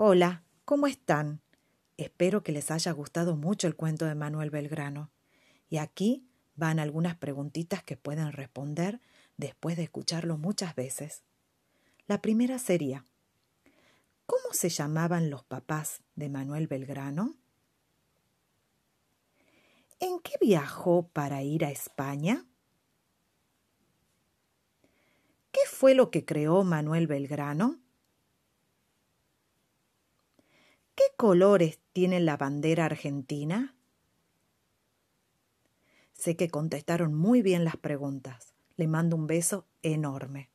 [0.00, 1.42] Hola, ¿cómo están?
[1.96, 5.10] Espero que les haya gustado mucho el cuento de Manuel Belgrano.
[5.68, 6.24] Y aquí
[6.54, 9.00] van algunas preguntitas que pueden responder
[9.38, 11.24] después de escucharlo muchas veces.
[12.06, 13.04] La primera sería,
[14.24, 17.34] ¿cómo se llamaban los papás de Manuel Belgrano?
[19.98, 22.46] ¿En qué viajó para ir a España?
[25.50, 27.80] ¿Qué fue lo que creó Manuel Belgrano?
[30.98, 33.76] ¿Qué colores tiene la bandera argentina?
[36.12, 38.52] Sé que contestaron muy bien las preguntas.
[38.74, 40.50] Le mando un beso enorme.